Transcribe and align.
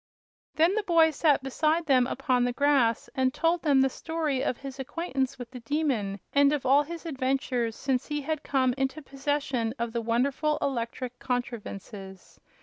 Then 0.55 0.73
the 0.73 0.81
boy 0.81 1.11
sat 1.11 1.43
beside 1.43 1.85
them 1.85 2.07
upon 2.07 2.43
the 2.43 2.51
grass 2.53 3.07
and 3.13 3.31
told 3.31 3.61
them 3.61 3.81
the 3.81 3.87
story 3.89 4.43
of 4.43 4.57
his 4.57 4.79
acquaintance 4.79 5.37
with 5.37 5.51
the 5.51 5.59
Demon 5.59 6.19
and 6.33 6.51
of 6.51 6.65
all 6.65 6.81
his 6.81 7.05
adventures 7.05 7.75
since 7.75 8.07
he 8.07 8.21
had 8.21 8.41
come 8.41 8.73
into 8.79 9.03
possession 9.03 9.75
of 9.77 9.93
the 9.93 10.01
wonderful 10.01 10.57
electric 10.59 11.19
contrivances. 11.19 12.39